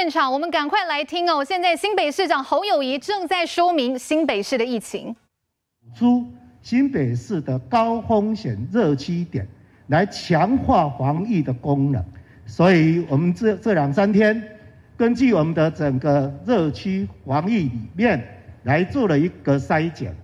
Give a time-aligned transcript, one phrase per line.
[0.00, 1.44] 现场，我们赶快来听哦。
[1.44, 5.14] 现在新北市长侯友谊正在说明新北市的疫情，
[5.94, 6.26] 出
[6.62, 9.46] 新北市的高风险热区点，
[9.88, 12.02] 来强化防疫的功能。
[12.46, 14.42] 所以，我们这这两三天，
[14.96, 18.26] 根据我们的整个热区防疫里面
[18.62, 20.16] 来做了一个筛检。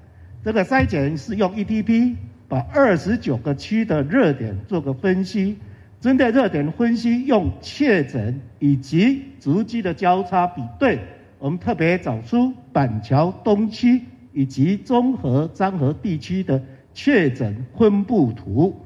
[0.43, 2.15] 这个筛检是用 ETP
[2.49, 5.59] 把二十九个区的热点做个分析。
[6.01, 11.01] 针对热点分析，用确诊以及足迹的交叉比对，
[11.39, 16.63] 我们特别找出板桥东区以及中和、彰和地区的
[16.93, 18.79] 确诊分布图。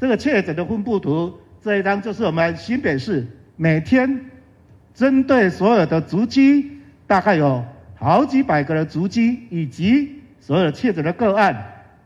[0.00, 4.26] 这个确诊的分布图这一张就是我们新北市每天
[4.94, 6.70] 针对所有的足迹，
[7.06, 7.62] 大概有
[7.96, 11.56] 好几百个的足迹，以及所有的确诊的个案，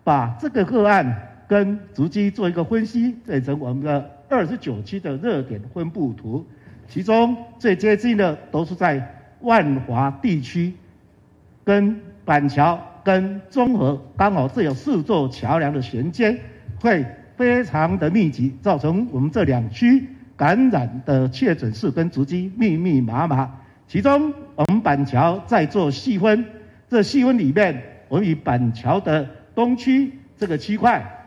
[0.03, 4.11] 把这个个案跟足迹做一个分析，这成我们的。
[4.31, 6.47] 二十九区的热点分布图，
[6.89, 10.73] 其中最接近的都是在万华地区，
[11.65, 16.39] 跟板桥、跟中和，刚好这有四座桥梁的衔接，
[16.81, 17.05] 会
[17.37, 20.07] 非常的密集，造成我们这两区
[20.37, 23.51] 感染的确诊数跟足迹密密麻麻。
[23.89, 26.45] 其中我们板桥在做细分，
[26.89, 31.20] 这细分里面，我们以板桥的东区这个区块。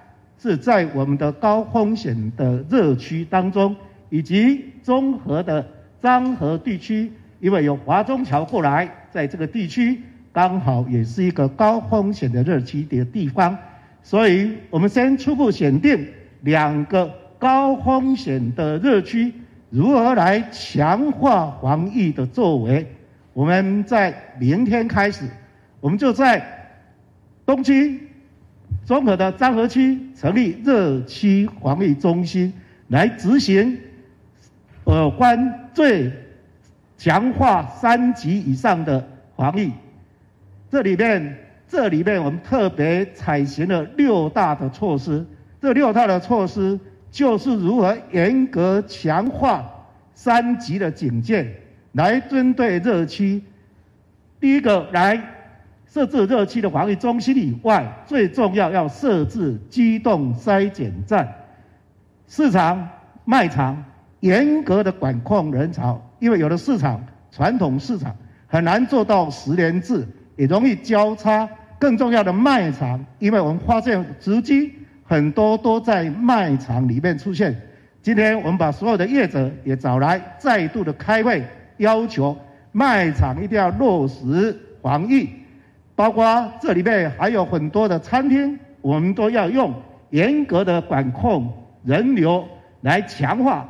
[0.44, 3.73] 是在我们的高风险的热区当中，
[4.09, 5.66] 以及综合的
[6.02, 10.02] 漳河地区，因为有华中桥过来，在这个地区
[10.33, 13.58] 刚好也是一个高风险的热区的地方，
[14.02, 16.05] 所以我们先初步选定
[16.41, 19.31] 两个高风险的热区，
[19.69, 22.86] 如何来强化防疫的作为。
[23.31, 25.25] 我们在明天开始，
[25.80, 26.45] 我们就在
[27.45, 28.09] 东区。
[28.86, 32.54] 综合的漳河区成立热区防疫中心，
[32.90, 33.78] 来执行
[34.86, 36.12] 有关最
[36.98, 39.08] 强化三级以上的
[39.38, 39.72] 防疫。
[40.70, 45.26] 这里面，这里面我们特别采行了六大的措施。
[45.62, 46.78] 这六大的措施
[47.10, 49.64] 就是如何严格强化
[50.14, 51.56] 三级的警戒，
[51.94, 53.42] 来针对热区。
[54.39, 55.39] 第一个来。
[55.93, 61.31] 设置热区的防疫中心以外，最重要要设置机动筛检站。
[62.27, 62.89] 市场、
[63.26, 63.86] 卖场
[64.21, 66.99] 严格的管控人潮，因为有的市场
[67.30, 68.15] 传统市场
[68.48, 70.03] 很难做到十连制，
[70.36, 71.48] 也容易交叉。
[71.77, 77.55] 更重要的卖场，因为我们发现直机很多都在卖场里面出现。
[78.02, 81.43] 今天我们把所有的业者也找来，再度的开会，
[81.77, 82.36] 要求
[82.71, 85.30] 卖场一定要落实防疫。
[85.95, 89.73] 包括这里面还有很多的餐厅，我们都要用
[90.09, 91.52] 严格的管控
[91.83, 92.43] 人流
[92.81, 93.70] 来强化。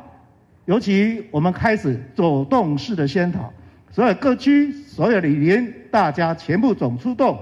[0.64, 3.52] 尤其我们开始走动式的宣导，
[3.90, 7.38] 所有各区、所有的里邻，大家全部总出动，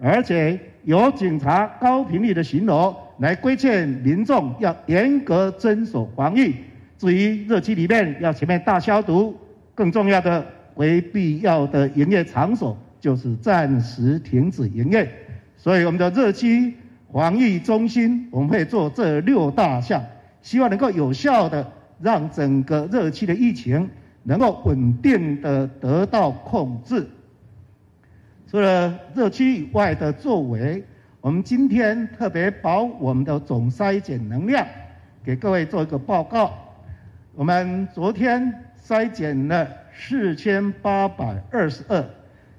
[0.00, 6.54] 而且有警察高频率的巡逻来规劝民众要严格遵守防疫。
[6.96, 9.36] 至于热区里面要全面大消毒，
[9.74, 12.74] 更重要的，为必要的营业场所。
[13.02, 15.10] 就是暂时停止营业，
[15.56, 16.72] 所以我们的热区
[17.12, 20.00] 防疫中心，我们会做这六大项，
[20.40, 21.68] 希望能够有效的
[22.00, 23.90] 让整个热区的疫情
[24.22, 27.04] 能够稳定的得到控制。
[28.48, 30.84] 除了热区以外的作为，
[31.20, 34.64] 我们今天特别把我们的总筛检能量
[35.24, 36.52] 给各位做一个报告。
[37.34, 42.04] 我们昨天筛检了四千八百二十二。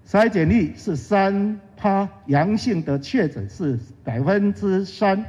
[0.06, 5.24] 筛检率是三趴，阳性的确诊是百分之三。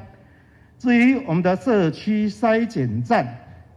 [0.79, 3.27] 至于我们的社区筛检站，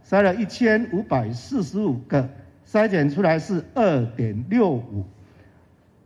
[0.06, 2.28] 筛了一千五百四十五个，
[2.70, 5.04] 筛检出来是二点六五。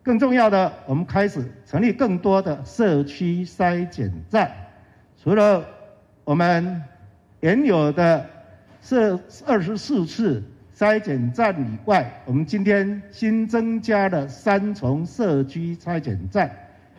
[0.03, 4.53] 更重要的，我们开始成立更多的社区筛检站，
[5.23, 5.65] 除了
[6.25, 6.83] 我们
[7.41, 8.25] 原有的
[8.83, 10.43] 设二十四次。
[10.77, 16.51] 筛检站以外，我们今天新增加了三重社区筛检站，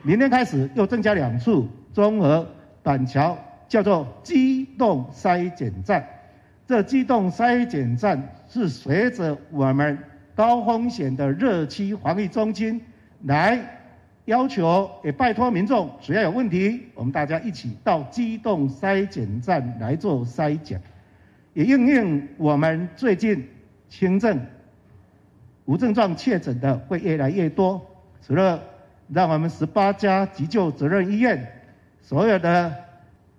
[0.03, 2.47] 明天开始又增加两处，中和、
[2.83, 3.35] 板桥
[3.67, 6.07] 叫做机动筛检站。
[6.67, 9.97] 这机动筛检站是随着我们
[10.35, 12.79] 高风险的热区防疫中心
[13.23, 13.59] 来
[14.25, 20.79] 要求，也拜托民众，只要有问题，我们大家一起到机动筛检站来做筛检，
[21.55, 23.43] 也应应我们最近。
[23.95, 24.43] 轻症、
[25.65, 27.79] 无症状确诊的会越来越多，
[28.25, 28.59] 除了
[29.07, 31.61] 让我们十八家急救责任医院
[32.01, 32.73] 所有的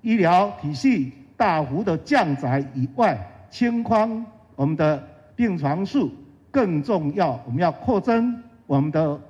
[0.00, 3.18] 医疗体系大幅的降载以外，
[3.50, 4.24] 清框
[4.54, 5.04] 我们的
[5.34, 6.12] 病床数，
[6.52, 9.20] 更重要，我们要扩增我们的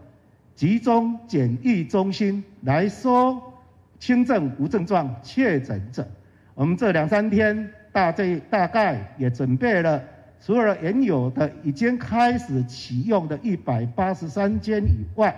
[0.54, 3.40] 集中检疫中心来收
[3.98, 6.06] 轻症无症状确诊者。
[6.54, 10.04] 我们这两三天大这大概也准备了，
[10.44, 15.34] 除了原有的已经开始启用的一百八十三间以外，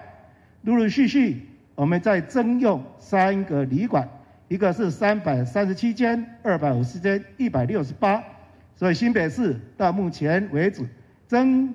[0.62, 4.08] 陆陆续续我们在征用三个旅馆。
[4.48, 8.20] 一个是三百三十七间，二百五十间，一百六十八，
[8.74, 10.84] 所以新北市到目前为止
[11.28, 11.72] 征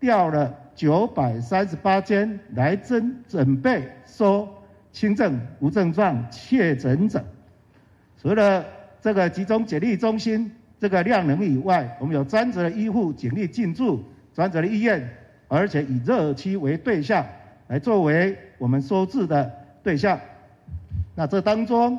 [0.00, 4.48] 调了九百三十八间来征准备收
[4.90, 7.24] 轻症无症状确诊者。
[8.20, 8.64] 除了
[9.00, 10.50] 这个集中检疫中心
[10.82, 14.02] 这个量能以外，我们有专职的医护警力进驻，
[14.34, 15.08] 专职的医院，
[15.46, 17.24] 而且以热区为对象
[17.68, 19.48] 来作为我们收治的
[19.80, 20.18] 对象。
[21.14, 21.96] 那这当中。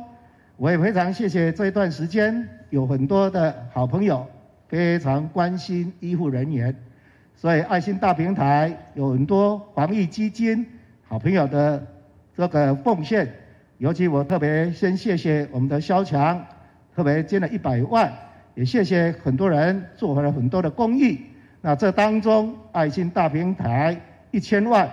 [0.56, 4.26] 我也非常谢谢这一段时间有很多的好朋友
[4.68, 6.74] 非常关心医护人员，
[7.36, 10.66] 所以爱心大平台有很多防疫基金
[11.08, 11.84] 好朋友的
[12.38, 13.28] 这个奉献，
[13.80, 16.46] 尤其我特别先谢谢我们的肖强，
[16.96, 18.14] 特别捐了一百万，
[18.56, 21.20] 也谢谢很多人做了很多的公益。
[21.62, 24.00] 那这当中爱心大平台
[24.32, 24.90] 一千万，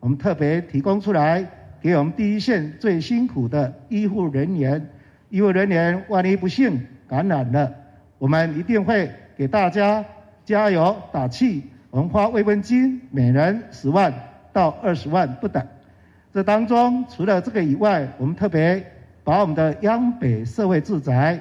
[0.00, 1.46] 我们特别提供出来。
[1.80, 4.84] 给我们第一线最辛苦的医护人员，
[5.30, 7.72] 医护人员万一不幸感染了，
[8.18, 10.04] 我们一定会给大家
[10.44, 11.62] 加油打气。
[11.90, 14.12] 我们发慰问金，每人十万
[14.52, 15.64] 到二十万不等。
[16.34, 18.84] 这当中除了这个以外，我们特别
[19.22, 21.40] 把我们的央北社会住宅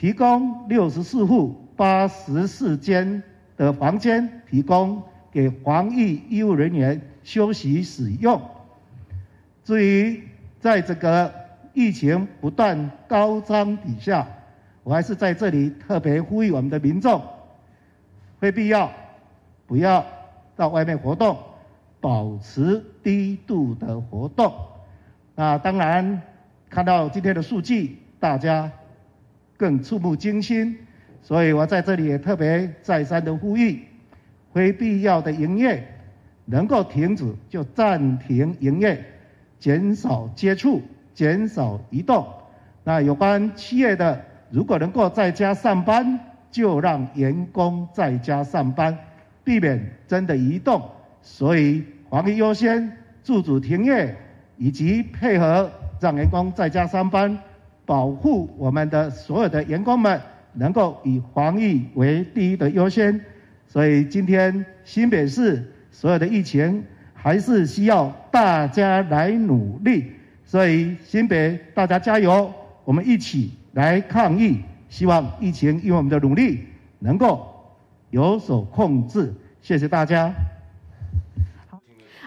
[0.00, 3.22] 提供六十四户八十四间
[3.58, 8.40] 的房间，提供给防疫医务人员休息使用。
[9.62, 10.26] 至于
[10.58, 11.30] 在这个
[11.74, 14.26] 疫情不断高涨底下，
[14.84, 17.22] 我还是在这里特别呼吁我们的民众，
[18.38, 18.90] 非必要
[19.66, 20.02] 不要
[20.56, 21.36] 到外面活动，
[22.00, 24.50] 保持低度的活动。
[25.34, 26.22] 那当然
[26.70, 28.72] 看到今天的数据，大家
[29.60, 30.74] 更触目惊心，
[31.20, 33.78] 所以我在这里也特别再三的呼吁，
[34.54, 35.86] 非必要的营业
[36.46, 39.04] 能够停止就暂停营业。
[39.58, 40.80] 减少接触，
[41.12, 42.26] 减少移动。
[42.84, 46.18] 那有关企业的，如果能够在家上班，
[46.50, 48.96] 就让员工在家上班，
[49.44, 49.78] 避免
[50.08, 50.80] 真的移动。
[51.20, 52.90] 所以防疫优先，
[53.22, 54.16] 自主停业，
[54.56, 55.70] 以及配合
[56.00, 57.38] 让员工在家上班，
[57.90, 60.20] 保护我们的所有的员工们，
[60.52, 63.20] 能够以防疫为第一的优先。
[63.66, 65.60] 所以今天新北市
[65.90, 66.84] 所有的疫情。
[67.22, 70.10] 还是需要大家来努力，
[70.42, 72.50] 所以新北大家加油，
[72.82, 74.58] 我们一起来抗疫，
[74.88, 76.60] 希望疫情因为我们的努力
[76.98, 77.46] 能够
[78.08, 79.34] 有所控制。
[79.60, 80.32] 谢谢大家。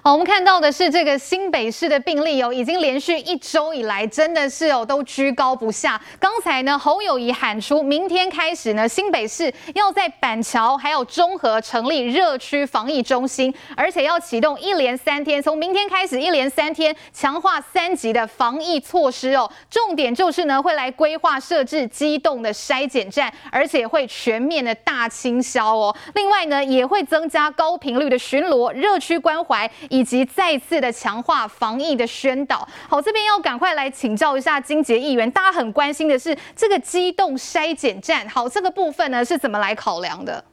[0.05, 6.01] 好，我们看到的是这个新北市的病例哦，已经连续一周以来，真的是哦都居高不下。
[6.19, 19.49] 刚才呢，侯友宜喊出，明天开始呢，新北市要在板桥还有中和成立热区防疫中心，而且要启动一连三天，从明天开始一连三天强化三级的防疫措施哦。
[19.69, 25.95] 重点就是呢，会来规划设置机动的筛检站，而且会全面的大清消哦。
[26.15, 29.71] 另外呢，也会增加高频率的巡逻、热区关怀。
[29.93, 32.67] 以及再次的强化防疫的宣导。
[32.89, 38.27] 好，这边要赶快来请教一下金洁议员，大家很关心的是这个机动筛检站。
[38.27, 40.43] 好，这个部分呢是怎么来考量的？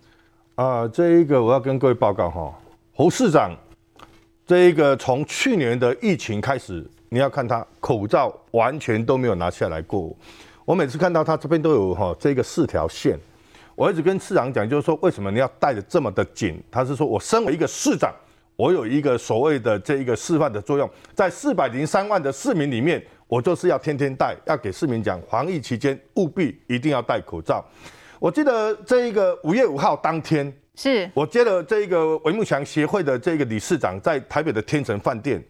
[0.56, 2.52] 啊、这一个我要跟各位报告哈，
[2.94, 3.56] 侯市长，
[4.46, 10.14] 这一个从去年的疫情开始，你要看他口罩完全都没有拿下来过。
[10.66, 13.18] 我每次看到他这边都有哈这个四条线，
[13.74, 16.62] 我一直跟市长讲，就是说为什么你要戴得这么的紧？
[16.70, 18.12] 他是说我身为一个市长。
[18.60, 27.64] 我有一个所谓的这一个示范的作用，在四百零三万的市民里面，我就是要天天戴，要给市民讲，防疫期间务必一定要戴口罩。
[28.18, 35.42] 我记得这一个五月五号当天，是我接了这一个韦慕强协会的这个理事长在台北的天成饭店。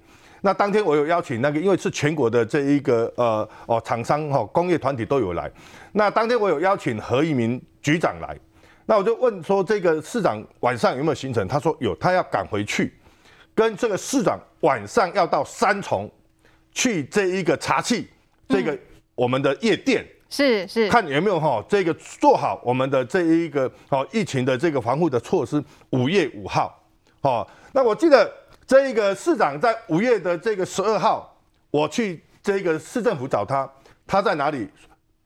[0.43, 5.50] 那当天我有邀请那个，因为是全国的这一个呃哦厂商哈工业团体都有来。
[5.90, 8.38] 那当天我有邀请何一鸣局长来，
[8.87, 11.49] 那我就问说这个市长晚上有没有行程？
[11.49, 12.95] 他说有，他要赶回去。
[13.54, 16.11] 跟这个市长晚上要到三重
[16.73, 18.09] 去这一个茶器
[18.49, 18.76] 这个
[19.14, 25.62] 我们的夜店，是是，看有没有哈这个做好我们的这一个哦疫情的这个防护的措施。
[25.90, 26.83] 五月五号，
[27.23, 28.33] 哦，那我记得
[28.66, 31.37] 这一个市长在五月的这个十二号，
[31.71, 33.71] 我去这个市政府找他，
[34.07, 34.69] 他在哪里？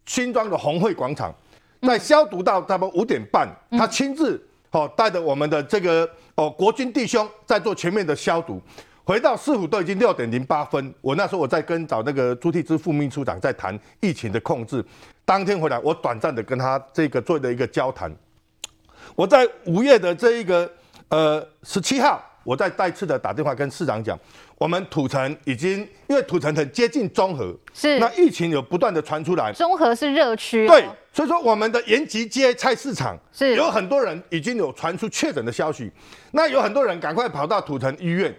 [0.07, 1.35] 新庄的红会广场，
[1.83, 4.45] 在消毒到差不多五点半，他亲自。
[4.75, 8.61] 哦，带着我们的这个哦国军弟兄在做全面的消毒。
[9.05, 14.85] 回到市府都已经六点零八分，我那时候我在跟找那个朱棣之副秘书长在谈疫情的控制。
[15.25, 18.13] 当天回来，我短暂的跟他这个做了一个交谈。
[19.15, 20.69] 我在五月的这一个
[21.09, 24.19] 呃十七号，我再再次的打电话跟市长讲，
[24.57, 35.89] 我们土城已经因为土城很接近中和，是那疫情有不断的传出来，中和是热区，对，所以说我们的延吉街菜市场是有很多人已经有传出确诊的消息，
[36.33, 38.35] 那有很多人赶快跑到土城医院。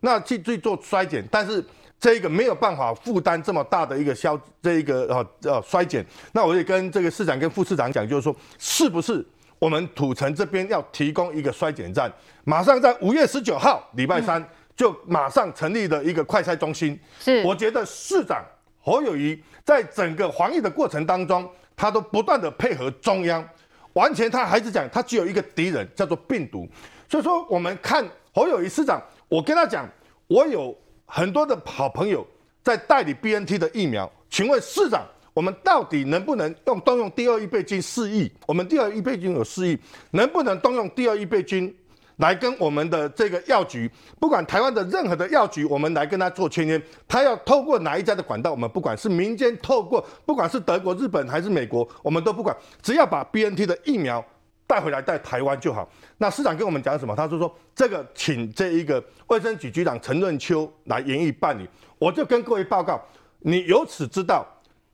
[0.00, 1.64] 那去去做衰检，但是
[1.98, 5.02] 这一个没有办法负担这么大的一个消这一个
[5.42, 9.24] 呃呃筛检，那我也跟这个市长跟副市长讲，就是说是不是
[9.58, 12.12] 我们土城这边要提供一个衰检站，
[12.44, 14.44] 马上在五月十九号礼拜三
[14.76, 16.98] 就马上成立了一个快筛中心。
[17.18, 18.44] 是，我觉得市长
[18.80, 21.48] 侯友谊在整个防疫的过程当中，
[21.78, 23.48] 他都不断的配合中央，
[23.92, 26.68] 完全他还是讲他只有一个敌人叫做病毒，
[27.08, 28.04] 所以说我们看
[28.34, 29.00] 侯友宜市长。
[29.28, 29.88] 我跟他讲，
[30.26, 32.26] 我有很多的好朋友
[32.62, 38.32] 在代理 BNT 的疫苗，请问市长，我们到底能不能用动用第二预备金四亿？
[38.46, 39.78] 我们第二预备金有四亿，
[40.10, 41.72] 能不能动用第二预备金
[42.18, 54.24] 来跟我们的这个药局，不管台湾的任何的药局，我们来跟他做签约，他要透过哪一家的管道，我们不管是民间透过，不管是德国、日本还是美国，我们都不管，只要把 BNT 的疫苗。
[54.68, 55.88] 带回来带台湾就好。
[56.18, 57.16] 那市长跟我们讲什么？
[57.16, 61.66] 他就说这个请这一个卫生局局长陈润秋来研议办理。
[61.98, 63.02] 我就跟各位报告，
[63.38, 64.46] 你由此知道，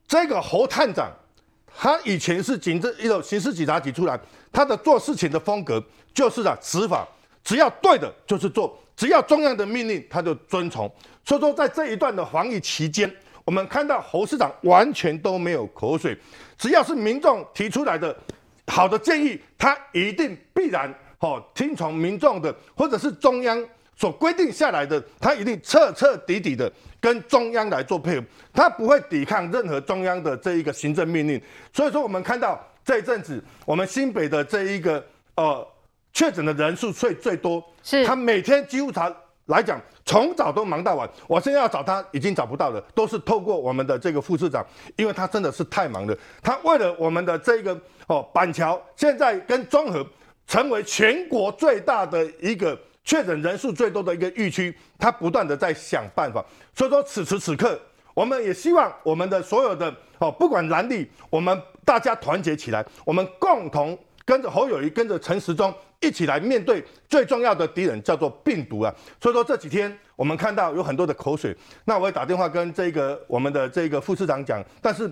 [0.06, 1.10] 这个侯探长
[1.76, 4.16] 他以前是警政一种刑事警察局出来，
[4.52, 5.82] 他的做事情的风格
[6.14, 7.04] 就是啊执法，
[7.44, 10.90] 只要对的就是做，只要中央的命令他就遵从。
[11.24, 13.08] 所以说在这一段的防疫期间，
[13.44, 16.16] 我们看到侯市长完全都没有口水，
[16.58, 18.16] 只要是民众提出来的。
[18.66, 23.62] 好的建议，他一定必然哦听从民众的，或者是中央
[23.94, 28.24] 所规定下来的，他一定彻彻底底的跟中央来做配合，
[28.54, 31.38] 他不会抵抗任何中央的这一个行政命令。
[31.74, 35.68] 所以说，我们看到这一阵子，我们新北的这一个呃
[36.14, 39.14] 确诊的人数最最多，是他每天几乎查。
[39.48, 41.06] 来讲，从早都忙到晚。
[41.26, 44.64] 我现在要找他，已经找不到了，都是透过我们的这个副市长，
[44.96, 46.16] 因为他真的是太忙了。
[46.42, 50.02] 他为了我们的这个哦板桥，现在跟中和
[50.46, 56.42] 成为全国最大的一个确诊人数最多的一个疫区，他不断的在想办法。
[56.74, 57.78] 所以说，此时此刻，
[58.14, 65.74] 我们也希望我们的所有的哦，不管蓝绿，我们大家团结起来，我们共同跟着侯友宜，跟着陈时中。
[66.04, 68.94] 一起来面对最重要的敌人，叫做病毒啊！
[69.18, 71.56] 所以说这几天我们看到有很多的口水，
[71.86, 75.10] 那我也打电话跟这个我们的这个副市长讲，但是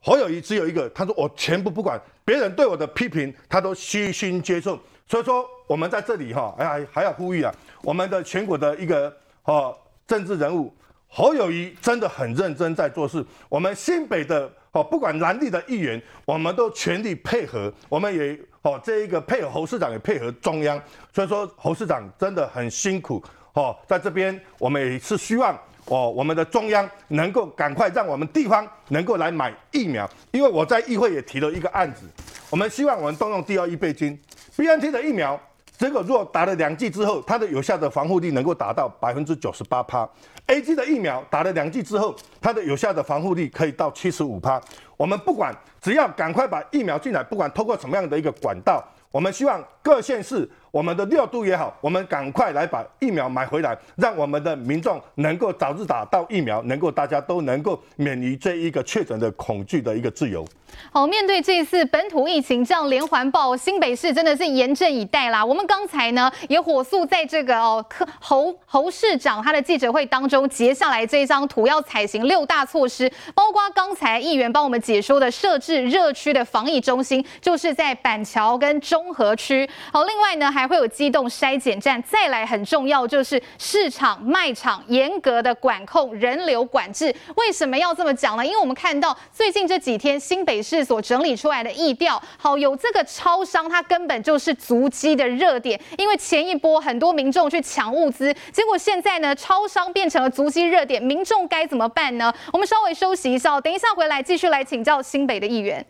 [0.00, 4.80] 侯友宜只有一个，他说我全部不管，别人对我的批评他都虚心接受。
[5.06, 10.74] 所以说我们在这里哈，哎呀还要呼吁啊，我们的全国的一个哦政治人物
[11.08, 18.38] 侯友宜真的很认真在做事，我们新北的哦不管蓝绿的议员，我们都全力配合，我们也。
[18.62, 20.80] 哦，这一个配合侯市长也配合中央，
[21.12, 23.22] 所以说侯市长真的很辛苦。
[23.54, 25.54] 哦，在这边我们也是希望
[25.86, 32.06] 哦，我们的中央能够赶快让我们地方能够来买疫苗，因为我在议会也提了一个案子，
[32.50, 34.18] 我们希望我们动用第二亿备金
[34.56, 35.38] ，BNT 的疫苗。
[35.82, 40.08] 这个如果打了两剂之后，它的有效的防护力能够达到百分之九十八趴。
[40.46, 44.62] A G 的疫苗打了两剂之后，它的有效的防护力可以到七十五趴。
[44.96, 50.48] 我们不管，只要赶快把疫苗进来，不管通过什么样的一个管道，我们希望各县市。
[50.72, 60.48] 我们的六度也好，我们赶快来把疫苗买回来，让我们的民众能够早日打到疫苗，能够大家都能够免于这一个确诊的恐惧的一个自由。
[60.90, 65.44] 好，面对这次本土疫情这样连环爆，新北市真的是严阵以待啦。
[65.44, 67.84] 我们刚才呢也火速在这个哦
[68.18, 79.68] 侯侯市长他的记者会当中截下来这一张图，要采行六大措施，包括刚才议员帮我们解说的设置热区的防疫中心，就是在板桥跟中和区。
[79.92, 80.61] 好，另外呢还。
[80.62, 87.12] 还会有机动筛检站，再来很重要就是市场卖场严格的管控人流管制。
[87.34, 88.46] 为什么要这么讲呢？
[88.46, 95.80] 因为我们看到最近这几天新北市所整理出来的疫调，好，有这个超商，它根本就是足迹的热点。
[95.98, 102.32] 因为前一波很多民众去抢物资，结果现在呢，超商变成了足迹热点，民众该怎么办呢？
[102.52, 105.84] 我们稍微休息一下，等一下回来继续来请教新北的议员。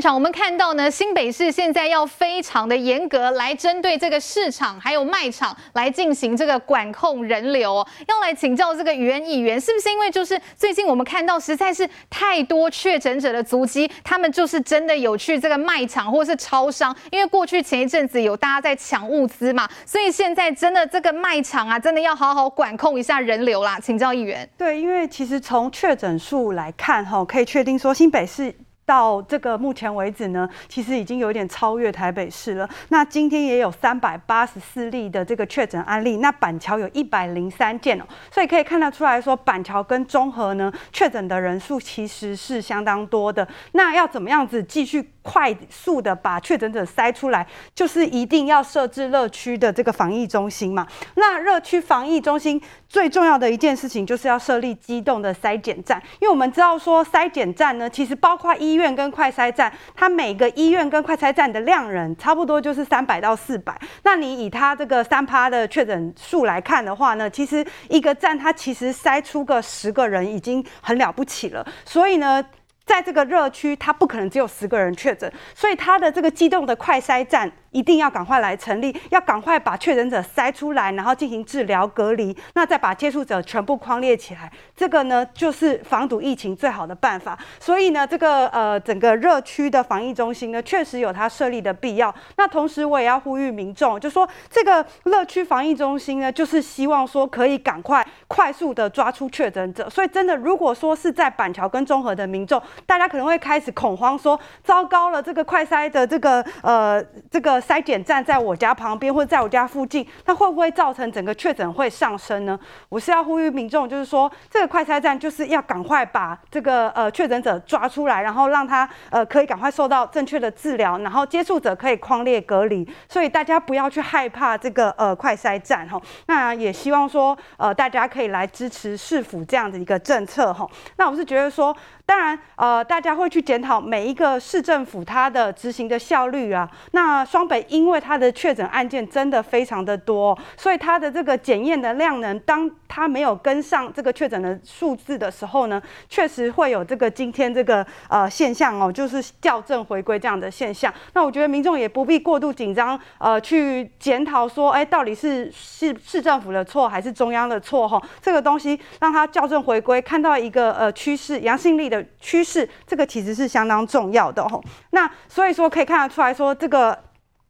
[0.00, 7.86] 场，我们看到呢，新北市现在要非常的严格来针对这个市场还有卖场来进行这个管控人流。
[8.06, 16.94] 要来请教这个余恩议员，是不是因为就是最近我们看到实在是太多确诊者的足迹，他们就是真的有去这个卖场或是超商？
[17.10, 23.78] 因为过去前一阵子有大家在抢物资嘛，所以现在真的这个卖场啊，真的要好好管控一下人流啦。
[23.78, 24.48] 请教议员。
[24.56, 28.54] 对，因为其实从确诊数来看，哈，可以确定说新北市。
[28.84, 32.68] 到这个目前为止呢，其实已经有点超越台北市了。
[32.88, 43.46] 那今天也有三百八十四例的这个确诊案例，那板桥有一百零三件哦，所以可以看得出来说，板桥跟中和呢确诊的人数其实是相当多的。
[43.72, 50.86] 那要怎么样子继续快速的把确诊者筛出来，就是一定要设置热区的这个防疫中心嘛。
[51.16, 63.78] 那热区防疫中心最重要的一件事情就是要设立机动的筛检站，因为我们知道说筛检站呢，其实包括医院跟快筛站，它每个医院跟快筛站的量人差不多就是三百到四百。
[64.02, 71.66] 那你以它这个三趴的确诊数来看的话呢，其实一个站它其实筛出个十个人已经很了不起了。
[71.84, 72.44] 所以呢。
[72.84, 87.38] 在这个热区，它不可能只有十个人确诊，所以它的这个机动的快筛站一定要赶快来成立，要赶快把确诊者筛出来，然后进行治疗隔离，那再把接触者全部框列起来，这个呢就是防堵疫情最好的办法。
[87.58, 92.14] 所以呢，这个呃整个热区的防疫中心呢，确实有它设立的必要。
[92.36, 99.88] 那同时我也要呼吁民众，就说这个热区防疫中心呢，就是希望说可以赶快快速的抓出确诊者。
[99.88, 112.58] 所以真的，如果说是在板桥跟中和的民众，大家可能会开始恐慌，说糟糕了，这个快筛的这个呃这个筛检站在我家旁边或者在我家附近，那会不会造成整个确诊会上升呢？
[112.88, 126.00] 我是要呼吁民众，就是说这个快筛站就是要赶快把这个呃确诊者抓出来，然后让他呃可以赶快受到正确的治疗，然后接触者可以框列隔离，所以大家不要去害怕这个呃快筛站哈。
[126.26, 130.66] 那也希望说呃大家可以来支持市府这样的一个政策哈。
[130.96, 131.76] 那我是觉得说。
[132.06, 136.68] 当然，呃，大家会去检讨每一个市政府它的执行的效率啊。
[136.90, 150.94] 那双北因为它的确诊案件真的非常的多，所以它的这个检验的量能，当它没有跟上这个确诊的数字的时候呢，确实会有这个今天这个呃现象哦，就是校正回归这样的现象。
[151.14, 157.88] 那我觉得民众也不必过度紧张，呃，去检讨说，哎，到底是市市政府的错还是中央的错？
[157.88, 162.00] 哈，这个东西让它校正回归，看到一个呃趋势，阳性率的。
[162.22, 164.62] 趋势，这个其实是相当重要的吼。
[164.90, 166.96] 那所以说可以看得出来说，这个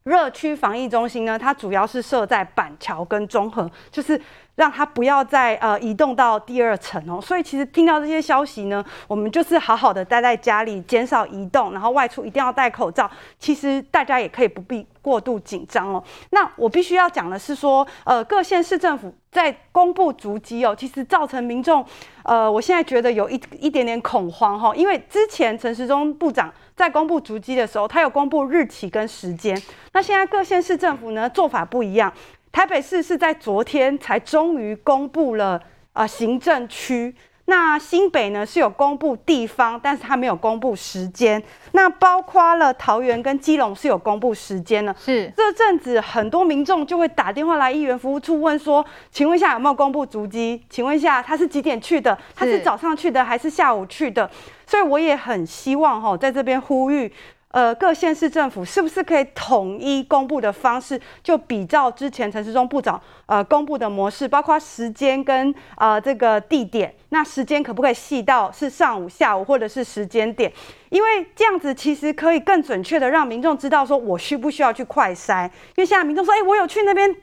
[0.03, 4.19] 热区防疫中心呢，它主要是设在板桥跟中和，就是。
[4.55, 13.09] 让他不要再呃移动到第二层哦，所以其实听到这些消息呢，我们就是好好的待在家里，减少移动，然后外出一定要戴口罩。
[13.39, 16.03] 其实大家也可以不必过度紧张哦。
[16.31, 21.83] 那我必须要讲的是说，呃，各县市政府在公布足迹哦，其实造成民众
[22.23, 29.59] 呃，我现在觉得有一一点点恐慌哈，因为之前陈时中部长在公布足迹的时候，他有公布日期跟时间，
[29.93, 32.11] 那现在各县市政府呢做法不一样。
[32.51, 35.61] 台北市是在昨天才终于公布了
[35.93, 41.41] 呃行政区，那新北呢是有公布地方，但是它没有公布时间。
[41.71, 44.93] 那包括了桃园跟基隆是有公布时间的。
[44.99, 50.61] 是这阵子很多民众就会打电话来议员服务处问说，请问一下有没有公布足迹？
[50.69, 52.17] 请问一下他是几点去的？
[52.35, 54.29] 他是早上去的还是下午去的？
[54.67, 57.11] 所以我也很希望哈，在这边呼吁。
[57.51, 70.49] 呃，各县市政府是不是可以统一公布的方式，就比照之前陈时中部长呃公布的模式，包括时间跟呃这个地点，那时间可不可以细到是上午、下午或者是时间点？
[70.89, 75.45] 因为这样子其实可以更准确的让民众知道说我需不需要去快筛。
[75.45, 77.13] 因为现在民众说，哎、欸，我有去那边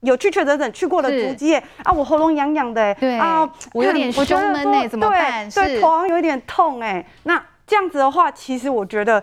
[0.00, 5.48] 有去确诊者去过的足迹啊，我喉咙痒痒的、欸，对啊，我有点胸闷哎，怎么办？
[5.48, 9.22] 对，对头好像有一点痛哎、欸，那这样子的话，其实我觉得。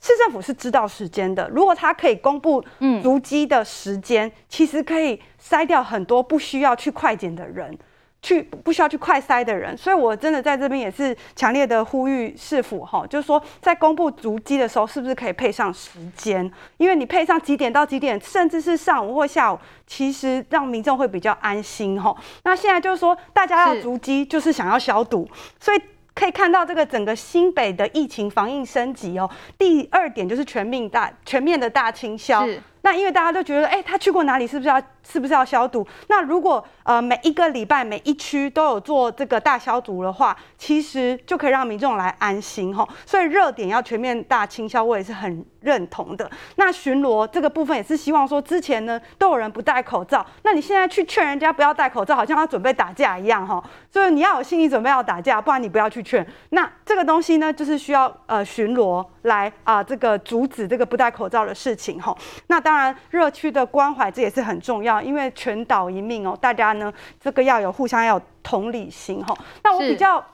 [0.00, 2.64] 市政府是知道时间的，如果他可以公布
[3.02, 7.76] 足迹的时间，嗯，其实可以筛掉很多不需要去快检的人，
[8.22, 9.76] 去不需要去快筛的人。
[9.76, 16.48] 所以，我真的在这边也是强烈的呼吁市府哈，就是说在公布足迹的时候，是不是可以配上时间？
[16.76, 22.16] 因为你配上几点到几点，甚至是上午或下午，其实让民众会比较安心哈。
[22.44, 25.80] 那现在就是说，大家要足迹，就是想要消毒，所以。
[26.18, 29.30] 可以看到这个整个新北的疫情防疫升级哦。
[29.56, 32.44] 第二点就是全面大全面的大清消。
[32.82, 34.46] 那因为大家都觉得，哎、欸，他去过哪里？
[34.46, 35.86] 是不是要是不是要消毒？
[36.08, 42.88] 那如果呃每一个礼拜每一区都有做这个大消毒的话，其实就可以让民众来安心哈。
[43.06, 46.30] 所以热点要全面大清消，我也是很认同的。
[46.56, 53.62] 那巡逻这个部分也是希望说，之前呢都有人不戴口罩，那你现在去劝人家不要戴口罩，好像要准备打架一样哈。
[53.90, 56.26] 所以你要有心理准备要打架，不然你不要去劝。
[56.50, 62.16] 那这个东西呢，就是需要呃巡逻来啊、呃、这个阻止这个不戴口罩的事情哈。
[62.46, 69.36] 那当然热区的关怀这也是很重要，因为全岛一命哦，大家呢这个要有互相要有同理心哈。
[69.62, 70.24] 那我比较。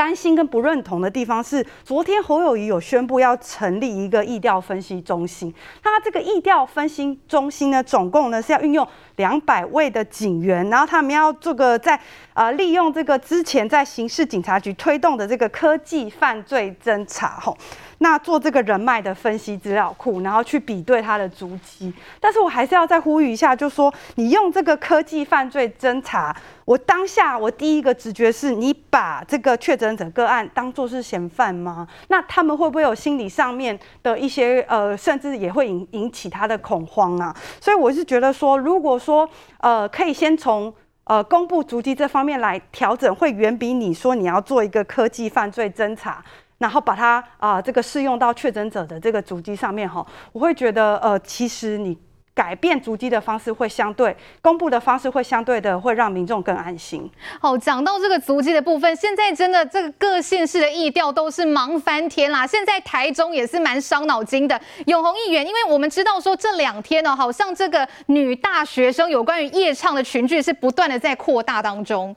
[0.00, 5.52] 担心跟不认同的地方是，昨天侯友谊有宣布要成立一个议调分析中心。
[5.84, 8.88] 那这个议调分析中心呢，总共呢是要运用
[9.20, 12.00] 两百位的警员，然后他们要做个在
[12.32, 17.54] 呃利用这个之前在刑事警察局推动的这个科技犯罪侦查吼。
[18.02, 21.92] 那做这个人脉的分析资料库，然后去比对他的足迹。
[22.18, 31.86] 但是我还是要再呼吁一下，就说你用这个科技犯罪侦查，我当下我第一个直觉是你把这个确诊者个案当做是嫌犯吗？
[32.08, 37.36] 那他们会不会有心理上面的一些呃，甚至也会引引起他的恐慌啊？
[37.60, 40.72] 所以我是觉得说，如果说说呃可以先从
[41.04, 46.24] 呃公布足迹这方面来调整，会远比你说你要做一个科技犯罪侦查。
[46.60, 51.96] 然后把它啊、这个适用到确诊者的这个足迹上面哈，我会觉得呃，其实你
[52.34, 57.10] 改变足迹的方式会相对公布的方式会相对的会让民众更安心。
[57.40, 62.46] 好，讲到这个足迹的部分，现在真的这个各县市的疫调都是忙翻天啦。
[62.46, 72.14] 现在台中也是蛮伤脑筋的，永鸿议员，因为我们知道说这两天呢，好像这个女大学生有关于夜唱的群聚是不断的在扩大当中。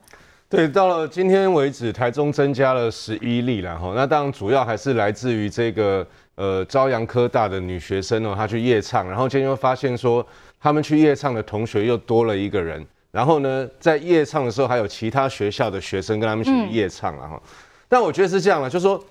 [0.48, 3.92] 对，到了今天为止，台中增加了十一例了哈。
[3.96, 10.26] 那当然主要还是来自于这个呃朝阳科大的女学生哦，她去夜唱，然后今天又发现说
[10.60, 17.40] 他们去夜唱的同学又多了一个人，然后呢，在夜唱的时候还有其他学校的学生跟他们一起夜唱了哈。
[17.88, 19.02] 但我觉得是这样了，就是说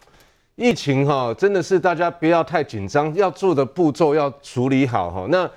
[0.55, 5.25] 疫情哈真的是大家不要太紧张，要做的步骤要处理好哈。
[5.29, 5.49] 那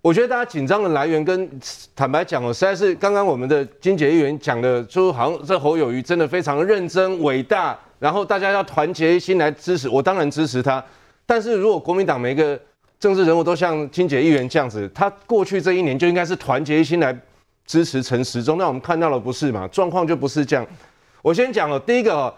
[0.00, 1.60] 我觉得大家紧张的来源跟
[1.94, 10.82] 坦白讲哦，实在是刚刚我们的金姐议员讲的，就好像这侯友谊真的非常认真伟大，然后大家要团结一心来支持，我当然支持他。
[11.30, 12.60] 但是如果国民党每一个
[12.98, 17.16] 政治人物都像金姐议员这样子，他过去这一年就应该是团结一心来
[17.64, 19.68] 支持陈时中，那我们看到了不是嘛？
[19.68, 20.66] 状况就不是这样。
[21.22, 22.34] 我先讲哦，第一个哦。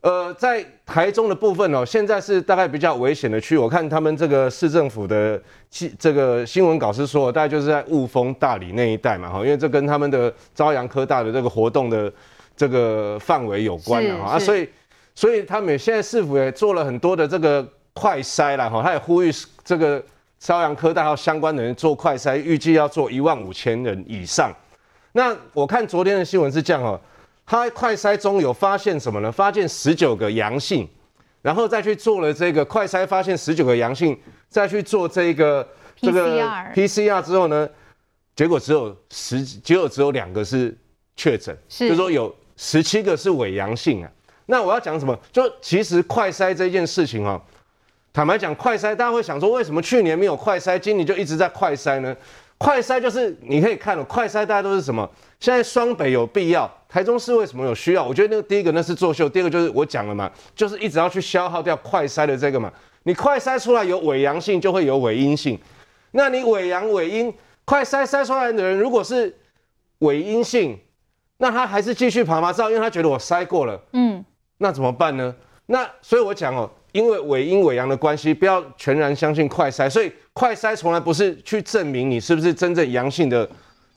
[0.00, 3.58] 呃，在台中的部分哦，现在是大概比较危险的区。
[3.58, 5.42] 我看他们这个市政府的
[5.98, 12.10] 这个新闻稿是说，大概就是在雾峰、大理那一带嘛，哈，因为这跟他们的朝阳科大的这个活动的
[12.56, 14.68] 这个范围有关的哈啊，所以
[15.16, 19.28] 所以他们现在市府也做了很多的这个快筛了哈，他也呼吁
[19.64, 20.00] 这个
[20.38, 24.54] 朝阳科大和相关的人做快筛，预计要做一万五千人以上。
[25.10, 27.00] 那我看昨天的新闻是这样哦。
[27.44, 29.32] 他快筛中有发现什么呢？
[29.32, 30.88] 发现十九个阳性，
[31.42, 34.16] 然后再去做了这个快筛，发现十九个阳性，
[34.48, 36.40] 再去做这个这个
[36.72, 37.68] PCR 之后呢，
[38.36, 40.76] 结果只有十，结果只有两个是
[41.16, 44.10] 确诊，就是说有十七个是伪阳性啊。
[44.46, 45.18] 那我要讲什么？
[45.32, 47.42] 就其实快筛这件事情哈，
[48.12, 52.16] 坦白讲，快筛大家会想说，为什么去年没有快筛，今年就一直在快筛呢？
[52.56, 55.08] 快筛就是你可以看了，快筛大家都是什么？
[55.38, 58.04] 现在双北有必要，台中市为什么有需要？
[58.04, 62.72] 我觉得那个第一个那是作秀，第二个就是我讲了嘛，就是一直要去消耗掉快筛的这个嘛。
[63.04, 65.56] 你快筛出来有伪阳性，就会有伪阴性。
[66.10, 67.32] 那你伪阳伪阴，
[67.64, 69.32] 快筛筛出来的人如果是
[70.00, 70.76] 伪阴性，
[71.36, 74.24] 那他还是继续爬爬照，因为他觉得我筛过了，嗯，
[74.56, 75.32] 那怎么办呢？
[75.66, 83.48] 那所以我讲哦，因为伪阴伪阳的关系，不要全然相信快筛，所以快筛从来不是去证明你是不是真正阳性的。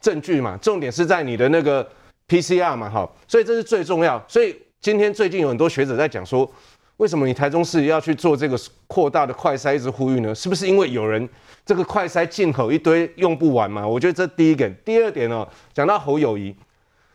[0.02, 1.88] 证据嘛，重点是在你的那个
[2.28, 4.20] PCR 嘛，哈，所以这是最重要。
[4.28, 6.52] 所以今天最近有很多学者在讲说，
[6.98, 10.34] 为什么你台中市要去做这个扩大的快筛，一直呼吁呢？
[10.34, 11.30] 是不是因为有人
[11.64, 13.88] 这个快筛进口一堆用不完嘛？
[13.88, 14.76] 我觉得这第一点。
[14.84, 16.56] 第二点呢，讲到侯友宜，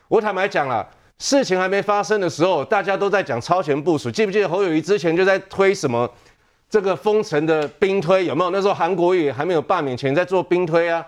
[0.06, 4.10] 我坦白讲了，事情还没发生的时候，大家都在讲超前部署。
[4.10, 6.08] 记不记得侯友宜之前就在推什么
[6.68, 8.26] 这个封城的兵推？
[8.26, 8.50] 有没有？
[8.50, 11.04] 那时候韩国瑜还没有罢免前在做兵推啊。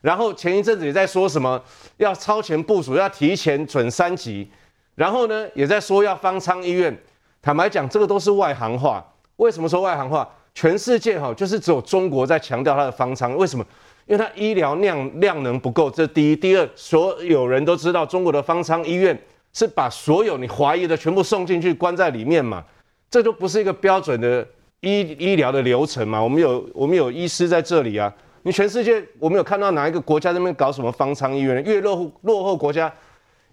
[0.00, 1.62] 然后前一阵子也在说什么
[1.98, 4.50] 要超前部署，要提前准三级，
[4.96, 6.96] 然后呢也在说要方舱医院。
[7.40, 9.04] 坦白讲，这个都是外行话。
[9.36, 10.28] 为什么说外行话？
[10.54, 13.64] 全世界哈就是只有中国在强调它的方舱，为什么？
[14.06, 16.36] 因为它医疗量量能不够，这第一。
[16.36, 19.16] 第二，所有人都知道中国的方舱医院
[19.52, 22.64] 是把所有你怀疑的全部送进去关在里面嘛，
[23.10, 24.46] 这就不是一个标准的
[24.80, 26.22] 医医疗的流程嘛。
[26.22, 28.12] 我们有我们有医师在这里啊。
[28.44, 32.92] 你全世界我们有看到哪一个国家在那边搞什么方舱医院，越落后落后国家，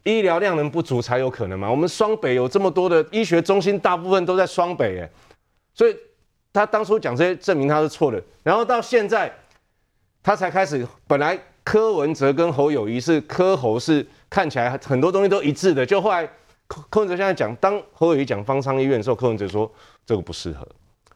[0.02, 1.70] 医疗量能不足才有可能嘛。
[1.70, 5.10] 我们双北有这么多的医学中心，大部分都在双北，哎，
[5.76, 5.96] 所以
[6.52, 8.20] 他当初讲这些，证明他是错的。
[8.42, 9.32] 然后到现在，
[10.24, 16.26] 他才开始，本来柯文哲跟侯友谊是柯侯是看起来很多东西都一致的，就后来
[16.68, 19.72] 柯柯文哲现在讲，当侯友宜讲方舱医院的时候，柯文哲说
[20.06, 20.68] 这个不适合。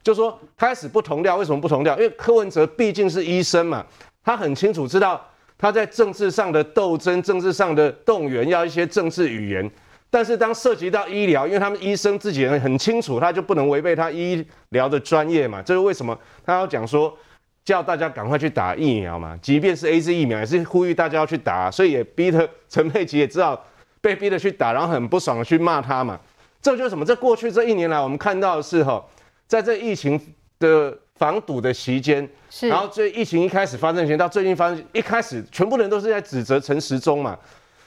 [0.02, 1.94] 就说开始不同调，为什么不同调？
[1.96, 3.86] 因为柯文哲毕竟是医生嘛，
[4.22, 5.24] 他很清楚知道
[5.56, 9.70] 他在政治上的斗争、政治上的动员要一些政治语言。
[10.10, 15.62] 但是当涉及到医疗，因为他们医生自己人很清楚，他就不能违背他医疗的专业嘛。
[15.62, 17.16] 这是为什么他要讲说
[17.64, 19.38] 叫大家赶快去打疫苗嘛？
[19.40, 23.58] 即便是 AZ 疫苗，也是呼吁大家要去打，所以也逼得陈佩琪也知道
[24.00, 26.20] 被逼得去打，然后很不爽的去骂他嘛。
[26.60, 27.04] 这就是什么？
[27.04, 29.04] 在过去这一年来，我们看到的是哈。
[29.46, 30.18] 在这疫情
[30.58, 37.38] 的防堵的期间，是，然后这疫情一开始发生前到最近发生，一开始全部人都是在指责陈时中嘛。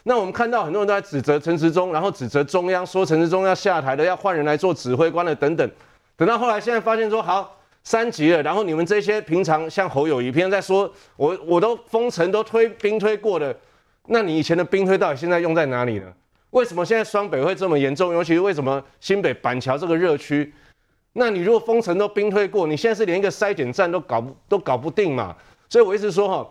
[0.04, 5.70] 那我们看到很多人都在指责陈时中，然后指责中央，说陈时中要下台了，要换人来做指挥官了等等。
[6.16, 7.57] 等到后来现在发现说好
[7.88, 13.58] 三级了，然后你们这些平常像侯友谊，平常在说我我都封城都推兵推过的，
[14.08, 16.14] 那你以前的兵推到底现在用在哪里呢？
[16.50, 18.14] 为什么现在双北会这么严重？
[18.14, 20.54] 尤其是为什么新北板桥这个热区？
[21.14, 25.34] 那你如果封城都兵推过，你现在是连一个筛检站都搞不都搞不定嘛？
[25.70, 26.46] 所以我一直说哈，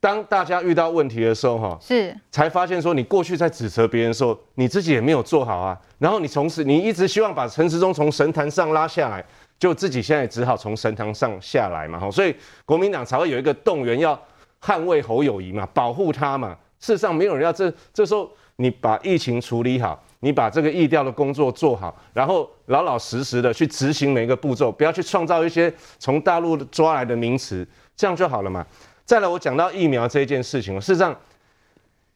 [0.00, 5.80] 当大家遇到问题的时候哈，是才发现说你过去在指责别人的时候，你自己也没有做好啊。
[6.00, 9.24] 然后你从此你一直希望把陈时中从神坛上拉下来，
[9.62, 11.96] 就自己现在只好从神堂上下来嘛。
[11.96, 14.20] 哈，所以国民党才会有一个动员要
[14.60, 16.58] 捍卫侯友宜嘛，保护他嘛。
[16.80, 20.02] 事实上没有人要这这时候你把疫情处理好。
[20.24, 28.64] 你把这个疫调的工作做好，然后老老实实的去执行每一个步骤，不要去创造一些从大陆抓来的名词，这样就好了嘛。
[29.04, 31.12] 再来，我讲到疫苗这件事情，事实上，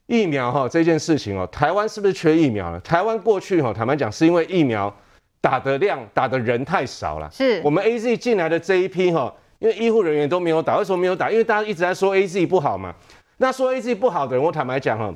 [0.06, 2.78] 疫苗哈这件事情哦，台湾是不是缺疫苗了？
[2.78, 4.94] 台湾过去哈坦白讲，是因为疫苗
[5.46, 7.30] 打的量、打的人太少了。
[7.32, 11.30] 是我们 AZ 进来的这一批哈，因为医护人员都没有打，为什么没有打？
[11.30, 12.92] 因为大家一直在说 AZ 不好嘛。
[13.36, 15.14] 那说 AZ 不好的人，我坦白讲哈，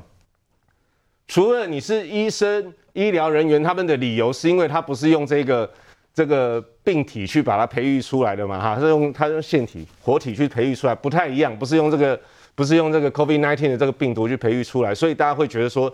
[1.27, 2.73] 除了你是医生。
[2.93, 5.71] 医疗人员他们的理由是因为他不是用这个
[6.13, 12.19] 这个病体去把它培育出来的嘛，哈，是用他用腺体活体去培育出来，不太一样，不是用这个
[12.53, 15.89] 不是用这个 COVID nineteen 的这个病毒去培育出来，所以大家会觉得说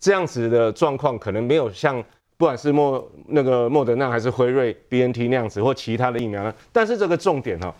[0.00, 2.02] 这样子的状况可能没有像
[2.38, 7.74] 不管是莫那个莫德纳还是辉瑞 BNT 那样子或其他的疫苗呢，但是这个重点哈，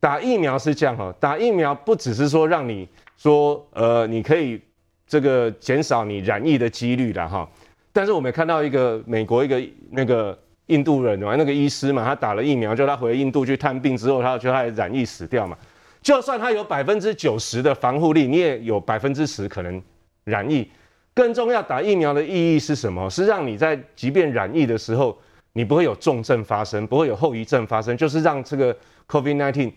[0.00, 4.60] 打疫苗是这样哈，打疫苗不只是说让你说呃你可以
[5.06, 7.48] 这个减少你染疫的几率的哈。
[7.92, 15.56] 但是我们看到一个美国一个那个印度人嘛，那个医师嘛，他打了疫苗，就他回印度去探病之后，他就他染疫死掉嘛。
[16.02, 19.80] 就算他有百分之九十的防护力，你也有百分之十可能
[20.24, 20.68] 染疫。
[21.14, 23.08] 更重要，打疫苗的意义是什么？
[23.10, 25.16] 是让你在即便染疫的时候，
[25.52, 28.76] 你不会有重症发生，不会有后遗症发生，就是让这个
[29.08, 29.72] COVID-19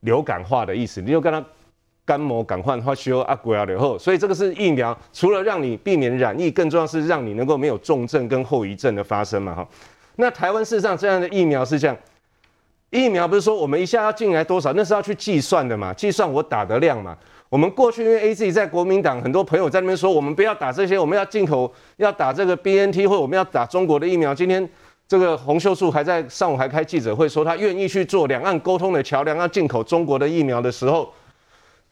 [0.00, 1.00] 流感化的意思。
[1.00, 1.44] 你就跟他。
[2.04, 9.68] 肝膜感患发烧啊，过了后，所以这个是疫苗，除了让你避免染疫，更重要是让你能够没有重症跟后遗症的发生嘛哈。
[10.16, 11.96] 那台湾事实上这样的疫苗是这样，
[12.92, 17.16] 疫苗不是说我们一下要进来多少，那是要去计算的嘛，计算我打的量嘛。
[17.48, 24.34] 我们过去因为 AZ 在国民党很多朋友在那边说，我们不要打这些，我们要进口要打这个 BNT 或我们要打中国的疫苗。
[24.34, 24.68] 今天
[25.08, 31.10] 这个洪秀柱还在上午还开记者会说，他愿意去做两岸沟通的桥梁，要进口中国的疫苗的时候。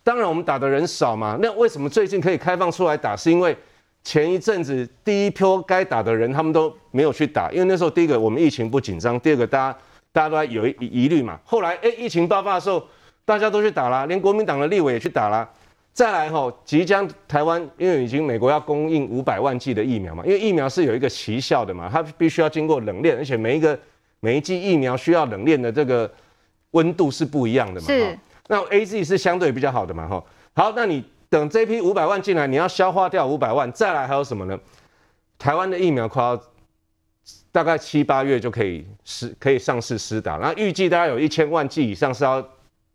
[0.02, 1.38] 当然，我们打的人少嘛。
[1.40, 3.16] 那为什么最近可以开放出来打？
[3.16, 3.56] 是因为
[4.02, 9.78] 前一阵子第一批该打的人他们都没有去打，因为那时候第一个我们疫情不紧张，第二个大家
[10.12, 11.38] 大家都在有疑疑虑嘛。
[11.44, 12.82] 后来哎，疫情爆发的时候，
[13.24, 15.48] 大家都去打啦，连国民党的立委也去打啦。
[15.92, 23.78] 再来吼，即将台湾因为已经美国要供应五百万剂的疫苗嘛，因为疫苗是有一个奇效的嘛，它必须要经过冷链，而且每一个
[24.20, 26.10] 每一剂疫苗需要冷链的这个
[26.70, 27.86] 温度是不一样的嘛。
[27.88, 28.18] 是。
[28.46, 34.58] 那 AZ 是相对比较好的嘛，哈，好，那你等这批五百万进来，你要消化掉五百万，再来还有什么呢？
[35.38, 36.40] 台湾的疫苗快要
[37.52, 42.40] 大概七八月就可以施可以上市施打，那预计大概有一千万剂以上是要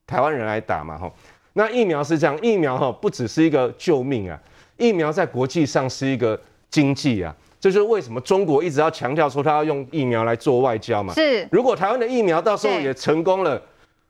[0.08, 1.12] 台湾人来打嘛，哈，
[1.54, 4.40] 那疫苗是这样，疫苗哈不只是一个救命啊，
[4.78, 13.62] 疫苗在国际上是一个经济啊，这就是为什么中国一直要强调说他要用疫苗来做外交嘛，是，如果台湾的疫苗到时候也成功了。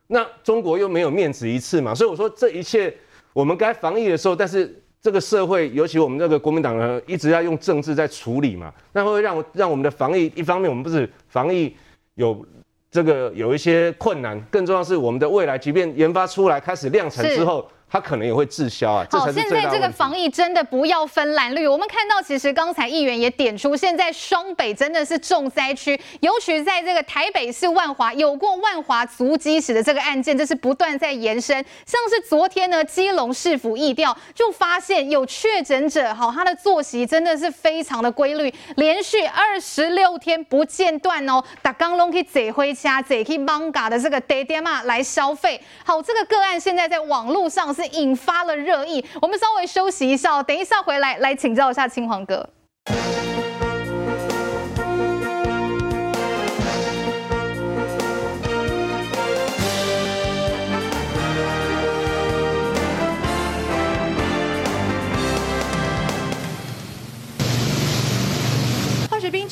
[0.08, 2.96] 那中国又没有面子一次嘛，所以我说这一切
[3.32, 11.72] 我们该防疫的时候，但是这个社会，尤其我们这个国民党呢，一直要用政治在处理嘛，那会让让我们的防疫一方面我们不是防疫
[12.16, 12.44] 有
[12.90, 17.64] 这个有一些困难，更重要是我们的未来，即便研发出来开始量产之后。
[17.88, 19.06] 它可能也会滞销啊！
[19.12, 21.68] 好，现在这个防疫真的不要分蓝绿。
[21.68, 31.56] 我们看到，其实刚才议员也点出，现在双北真的是重灾区，尤其在这个台北市万华有过万华足迹史的这个案件，这是不断在延伸。
[31.86, 45.60] 像是昨天呢，基隆市府疫调就发现有确诊者，好，他的作息真的是非常的规律，连续二十六天不间断哦，打刚拢去坐回家，坐去艋舺的这个地点嘛来消费。
[45.84, 47.72] 好，这个个案现在在网络上。
[47.76, 52.48] 是引发了热议，我们稍微休息一下，等一下回来来请教一下青黄哥。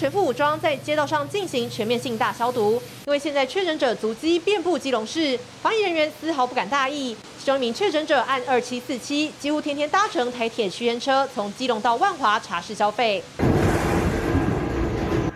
[0.05, 2.73] 全副武装在街道上进行全面性大消毒，
[3.07, 7.17] 因为现在确诊者足迹遍布基隆市，防疫人员丝毫不敢大意。
[7.39, 13.25] 其中一名确诊者按二七四七，几乎天天搭乘台铁区间车，从基隆到万华茶室消费。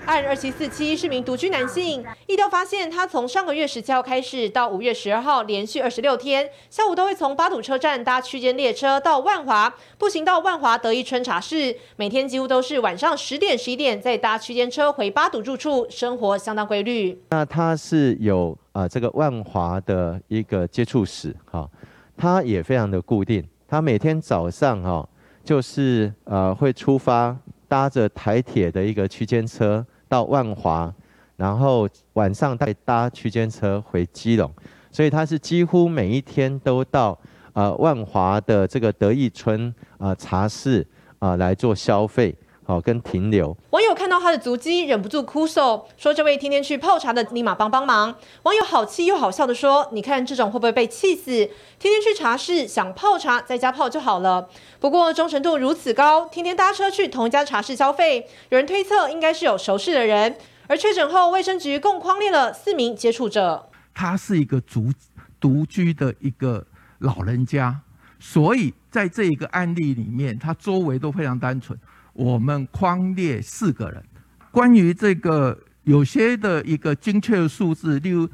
[0.08, 17.22] 按二七四七是名独居男性，疫调发现他从上个月十七号开始到五月十二号，连续二十六天下午都会从八堵车站搭区间列车到万华，步行到万华德一春茶室，每天几乎都是晚上十点十一点再搭区间车回八堵住处，生活相当规律。
[17.28, 21.68] 那他是有啊、这个万华的一个接触史哈。
[22.16, 25.06] 他也非常的固定，他每天早上哈、
[25.44, 27.36] 就是呃会出发，
[27.68, 30.92] 搭着台铁的一个区间车到万华，
[31.36, 34.50] 然后晚上再搭区间车回基隆，
[34.90, 37.18] 所以他是几乎每一天都到
[37.52, 40.86] 呃万华的这个德意村啊、呃、茶室
[41.18, 42.34] 啊、呃、来做消费。
[42.68, 43.57] 好，跟停留。
[43.70, 48.14] 网友看到他的足迹，忍不住哭诉，说这位天天去泡茶的立马帮帮忙。
[48.42, 51.31] 网友好气又好笑的说：“你看这种会不会被气死？
[51.78, 54.50] 天天去茶室想泡茶，在家泡就好了。
[54.78, 60.37] 不过忠诚度如此高，天天搭车去同一家茶室消费，有人推测应该是有熟识的人。
[60.66, 63.70] 而确诊后，卫生局共框列了四名接触者。
[63.94, 64.92] 他是一个独
[65.40, 66.66] 独居的一个
[66.98, 67.81] 老人家，
[68.18, 71.78] 所以在这一个案例里面，他周围都非常单纯。”
[72.14, 74.02] 我们框列四个人，
[74.50, 78.28] 关于这个有些的一个精确的数字，例如，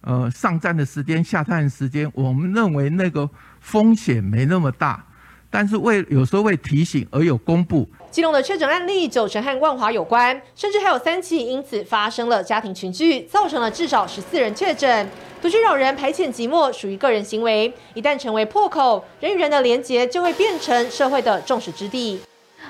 [0.00, 3.28] 呃，上站的时间、下站的时间，我们认为那个
[3.60, 5.04] 风险没那么大，
[5.50, 7.86] 但是为有时候为提醒而有公布。
[8.10, 15.08] 基隆的确诊案例九成和万华有关，甚至还有三起因此发生了家庭群聚，造成了至少十四人确诊。
[15.42, 22.18] 独居老人排遣寂寞属于个人行为，一旦成为破口，人与人的连结就会变成社会的众矢之的。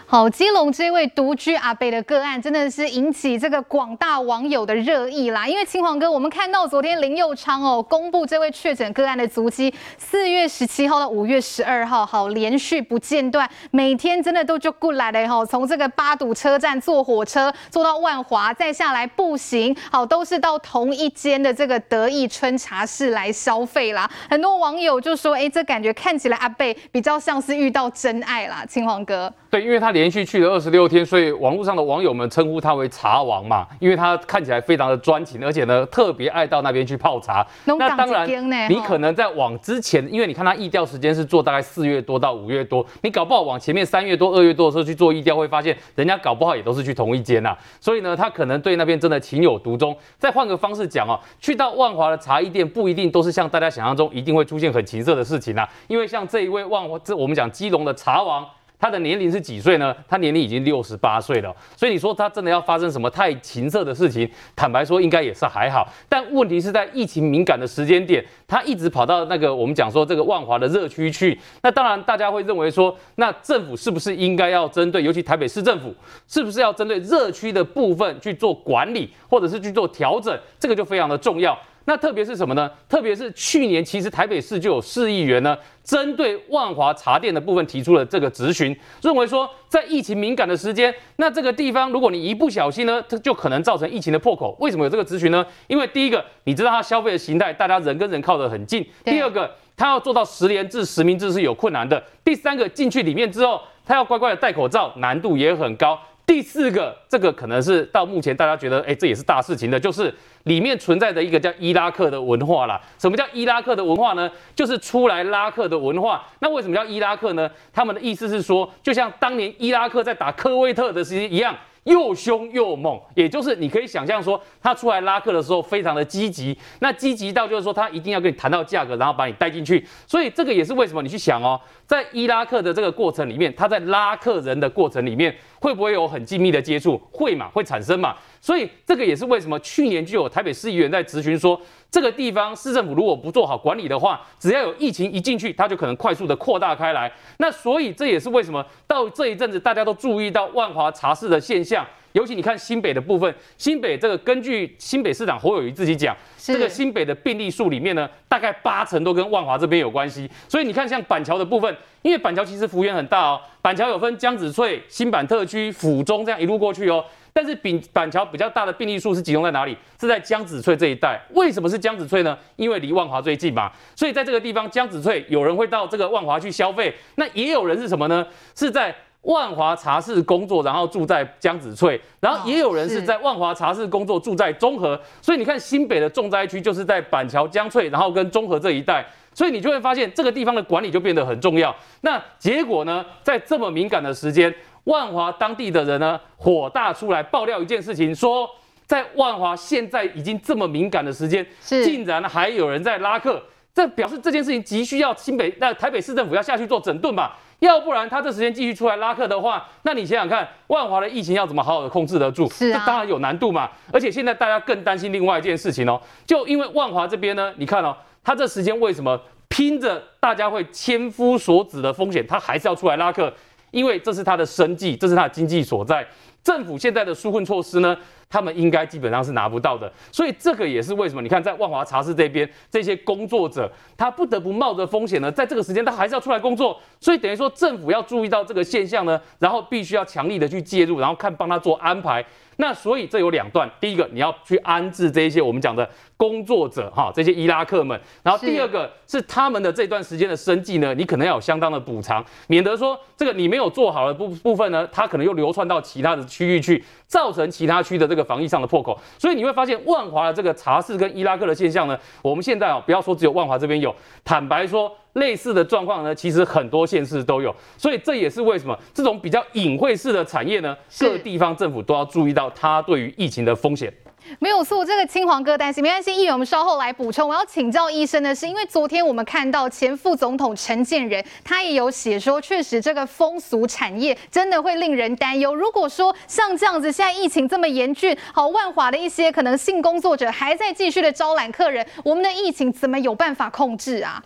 [0.08, 5.48] 好，基隆这位独居阿贝的个案，真的是引起这个广大网友的热议啦。
[5.48, 15.44] 因为青黄哥，我们看到昨天林佑昌哦公布这位确诊个案的足迹，四月十七号到五月十二号，好，连续不间断，每天真的都就过来了哈。
[15.44, 24.08] 从这个八堵车站坐火车坐到万华，再下来步行，好，都是到同一间的这个德意春茶室来消费啦。
[24.30, 28.64] 很多网友就说，哎，这感觉看起来阿贝比较像是遇到真爱啦。
[28.64, 29.95] 青黄哥，对，因为他。
[29.96, 37.44] 连续去了二十六天，所以网络上的网友们称呼他为茶王嘛，因为他看起来非常的专情，而且呢特别爱到那边去泡茶。
[37.64, 38.28] 那当然，
[38.68, 47.56] 你可能在往之前，因为你看他疫调时间是做大概四月多到五月多，你搞不好往前面三月多、二月多的时候去做疫调，会发现人家搞不好也都是去同一间呐。
[47.80, 49.96] 所以呢，他可能对那边真的情有独钟。
[50.18, 58.46] 再换个方式讲哦，去到万华的茶艺店不一定都是像大家想象中一定会出现很情色的事情呐，因为像这一位万华，这我们讲基隆的茶王。
[58.78, 59.94] 他的年龄是几岁呢？
[60.08, 65.88] 他年龄已经六十八岁了，所以你说他真的要发生什么太情色的事情，坦白说应该也是还好。
[66.08, 71.38] 但问题是在疫情敏感的时间点，他一直跑到那个我们讲说这个万华的热区去。
[71.62, 75.94] 那当然大家会认为说，那政府是不是应该要针对，尤其台北市政府
[76.28, 80.38] 是不是要针对热区的部分去做管理，或者是去做调整？
[80.58, 81.58] 这个就非常的重要。
[81.86, 82.70] 那特别是什么呢？
[82.88, 94.56] 特别是去年，其实台北市就有市议员呢，针对万华茶店的部分提出了这个质询，认为说在疫情敏感的时间，那这个地方如果你一不小心呢，它就可能造成疫情的破口。
[94.60, 95.46] 为什么有这个质询呢？
[95.68, 105.96] 因为第一个，你知道它消费的形态，大家人跟人靠得很近；第二个，它要做到实联制、实名制是有困难的；第三个，进去里面之后，它要乖乖的戴口罩，难度也很高。
[106.26, 110.12] 第四个，这个可能是到目前大家觉得，哎，这也是大事情的，就是
[110.42, 112.80] 里面存在的一个叫伊拉克的文化啦。
[112.98, 114.28] 什么叫伊拉克的文化呢？
[114.54, 116.26] 就是出来拉客的文化。
[116.40, 117.48] 那为什么叫伊拉克呢？
[117.72, 121.56] 他们的意思是说，就像当年伊拉克在打科威特的时候一样。
[121.86, 129.86] 又凶又猛，也就是你可以想象说，他出来拉客的时候非常的积极，那积极到就是说他一定要跟你谈到价格，然后把你带进去。
[130.04, 136.96] 所以这个也是为什么你去想哦，在伊拉克的这个过程里面，他在拉客人的过程里面，会不会有很紧密的接触？
[137.10, 138.14] 会嘛，会产生嘛。
[138.40, 147.10] 所以这个也是为什么去年就有台北市议员在质询说，这个地方市政府如果不做好管理的话，只要有疫情一进去，它就可能快速的扩大开来。
[147.38, 151.84] 那所以这也是为什么到这一阵子大家都注意到万华茶室的现象。
[152.16, 160.26] 尤其你看新北的部分，新北这个根据新北市长侯友谊自己讲，这个新北的病例数里面呢，大概八成都跟万华这边有关系。
[160.48, 167.04] 所以你看像板桥的部分，因为板桥其实幅员很大哦，板桥有分江子翠、新板特区、府中这样一路过去哦。
[167.34, 169.76] 但是板板桥比较大的病例数是集中在哪里？
[170.00, 171.20] 是在江子翠这一带。
[171.34, 172.38] 为什么是江子翠呢？
[172.56, 173.70] 因为离万华最近嘛。
[173.94, 178.26] 所以在这个地方江子翠有人会到这个万华去消费，那也有人是什么呢？
[178.54, 178.96] 是在。
[179.26, 189.04] 万华茶室工作，然后住在江子翠，然后也有人是在万华茶室工作，住在中和，所以你看新北的重灾区就是在板桥、江翠，然后跟中和这一带，
[189.34, 191.74] 所以你就会发现这个地方的管理就变得很重要。
[192.02, 194.54] 那结果呢，在这么敏感的时间，
[194.84, 198.48] 万华当地的人呢火大出来爆料一件事情，说
[198.86, 203.42] 在万华现在已经这么敏感的时间，竟然还有人在拉客，
[203.76, 207.38] 这表示这件事情急需要新北那台北市政府要下去做整顿吧。
[207.58, 212.50] 要不然他这时间继续出来拉客的话，那你想想看，万华的疫情要怎么好好的控制得住？
[212.50, 213.70] 是啊，这当然有难度嘛。
[213.92, 223.30] 而且现在大家更担心另外一件事情哦，就因为万华这边呢，你看哦，他这时间为什么拼着大家会千夫所指的风险，他还是要出来拉客？
[223.72, 226.06] 因为这是他的生计，这是他的经济所在。
[226.42, 227.96] 政府现在的纾困措施呢，
[228.28, 242.24] 他们应该基本上是拿不到的，所以这个也是为什么你看在万华茶室这边这些工作者，他不得不冒着风险呢，在这个时间他还是要出来工作，所以等于说政府要注意到这个现象呢，然后必须要强力的去介入，然后看帮他做安排。
[242.58, 258.98] 那所以这有两段，第一个你要去安置这一些我们讲的工作者哈，这些伊拉克们，然后第二个是他们的这段时间的生计呢，你可能要有相当的补偿，免得说这个你没有做好的部部分呢，它可能又流窜到其他的区域去，造成其他区的这个防疫上的破口。
[259.18, 264.94] 所以你会发现万华的这个茶室跟伊拉克的现象呢，我们现在啊不要说只有万华这边有，坦白说。
[265.16, 273.90] 类似的状况呢，其实很多县市都有，所以这也是为什么这种比较隐晦式的产业呢，各地方政府都要注意到它对于疫情的风险。
[274.38, 277.28] 没有错，这个青黄哥担心没关系，议员我们稍后来补充。
[277.28, 285.54] 我要请教医生的是，因为昨天我们看到前副总统陈建仁，他也有写说，确实这个风俗产业真的会令人担忧。
[285.54, 294.22] 如果说像这样子，现在疫情这么严峻，好，万华的一些可能性工作者还在继续的招揽客人，我们的疫情怎么有办法控制啊？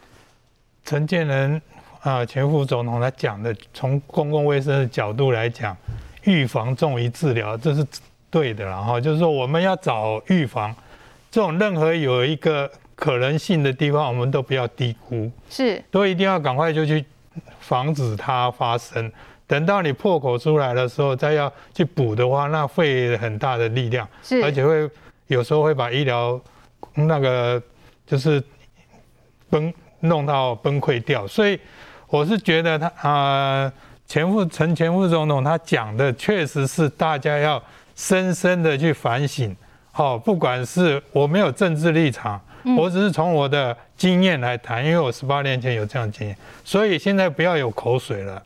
[0.84, 1.60] 陈建仁
[2.00, 5.76] 啊，前副总统他讲的，从公共卫生的角度来讲，
[6.24, 7.86] 预防重于治疗，这是
[8.30, 8.64] 对的。
[8.64, 10.74] 然后就是说，我们要找预防，
[11.30, 17.04] 这种任何有一个可能性的地方，我们都不要低估，是，都一定要赶快就去
[17.60, 19.10] 防止它发生。
[19.46, 24.88] 等到你破口出来的时候，再要去补的话，那费很大的力量，是，而且会
[25.26, 26.40] 有时候会把医疗
[26.94, 27.60] 那个
[28.06, 28.42] 就是
[29.50, 29.72] 崩。
[30.02, 31.60] 弄到崩溃掉，所以
[32.08, 33.72] 我是觉得他啊、呃，
[34.06, 37.62] 前副陈前副总统他讲的确实是大家要
[38.00, 39.54] 深深的去反省。
[39.92, 42.40] 好，不管是我没有政治立场，
[42.78, 48.42] 我只是从我的经验来谈，因为我十八年前有这样经验，所以现在不要有口水了，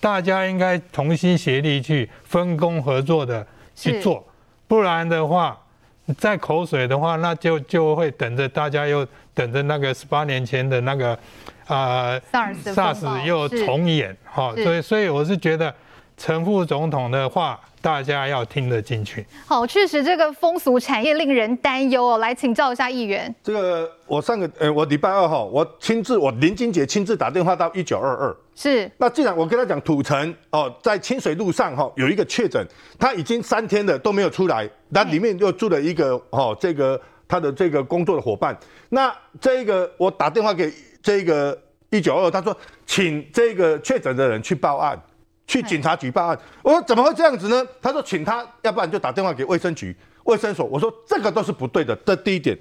[0.00, 3.46] 大家应该同心协力去分工合作的
[3.76, 4.26] 去做，
[4.66, 5.56] 不然的话。
[6.18, 9.04] 再口水的话，那就就会等着大家又
[9.34, 11.12] 等着那个十八年前的那个
[11.66, 15.74] 啊、呃、SARS 又重演哈，所以所以我是觉得
[16.16, 17.60] 陈副总统的话。
[17.82, 19.24] 大家要听得进去。
[19.46, 22.18] 好，确实这个风俗产业令人担忧哦。
[22.18, 23.32] 来请教一下议员。
[23.44, 28.36] 这个我上个呃，我礼拜二号我亲自我林金杰亲自打电话到一九二二。
[28.56, 28.90] 是。
[28.98, 32.66] 那既然我跟他讲土城哦，在清水路上哈有一个确诊，
[32.98, 38.58] 他已经三天了都没有出来，那里面又住了一个哦这个他的这个工作的伙伴。
[38.88, 41.56] 那这个我打电话给这个
[41.90, 45.00] 一九二二，他说请这个确诊的人去报案。
[45.46, 47.64] 去警察局报案，我说怎么会这样子呢？
[47.80, 50.66] 他说请他，要不然就打电话给卫生局、卫生所。
[50.66, 51.94] 我说这个都是不对的。
[52.04, 52.58] 这第一点，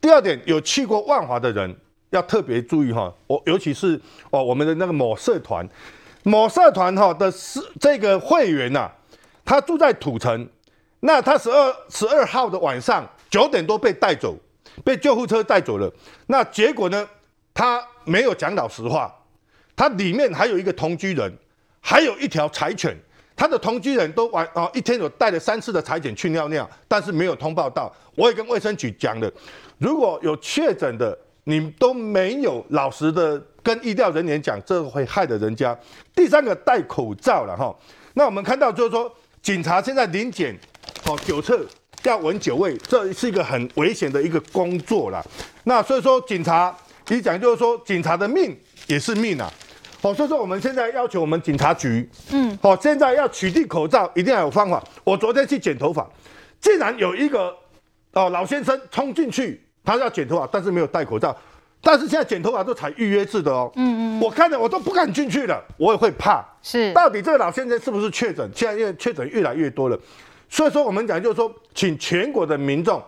[0.00, 1.74] 第二点，有去过万华的人
[2.10, 3.10] 要特别注意哈。
[3.26, 5.66] 我尤其是哦，我们的那个某社团，
[6.24, 8.92] 某社团哈的是这个会员呐、啊，
[9.42, 10.46] 他住在土城，
[11.00, 14.36] 那他十二十二号的晚上九点多被带走，
[14.84, 15.90] 被救护车带走了。
[16.26, 17.08] 那结果呢，
[17.54, 19.10] 他没有讲老实话，
[19.74, 21.32] 他里面还有一个同居人。
[21.88, 22.92] 还有一条柴犬，
[23.36, 27.94] 他的同居人都晚哦一天有带了三次的柴犬去尿尿，但是没有通报到。
[28.16, 29.32] 我也跟卫生局讲了，
[29.78, 35.78] 如果有确诊的，你都没有老实的跟医疗人员讲，这会害了人家。
[36.12, 37.72] 第三个戴口罩了哈。
[38.14, 39.08] 那我们看到就是说，
[39.40, 40.58] 警察现在临检
[41.04, 41.64] 哦酒测
[42.02, 45.24] 要闻酒味，这是一个很危险的一个工作了。
[45.62, 46.76] 那所以说，警察
[47.06, 48.58] 你讲就是说，警察的命
[48.88, 49.48] 也是命啊。
[50.06, 54.82] 哦，所以说我们现在要求我们警察局，嗯，好，现在要取缔口罩，一定要有方法。
[55.02, 56.08] 我昨天去剪头发，
[56.60, 57.52] 竟然有一个
[58.12, 61.36] 哦老先生冲进去，他要剪头发，但是没有戴口罩。
[61.82, 66.44] 但是现在剪头发都采预约制的哦，嗯嗯，我看着我都不敢进去了，我也会怕。
[66.62, 68.48] 是，到底这个老先生是不是确诊？
[68.54, 69.98] 现在因为确诊越来越多了，
[70.48, 73.02] 所以说我们讲就是说，请全国的民众，